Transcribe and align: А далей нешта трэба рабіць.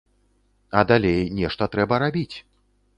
А 0.79 0.83
далей 0.93 1.21
нешта 1.43 1.71
трэба 1.77 2.03
рабіць. 2.09 2.37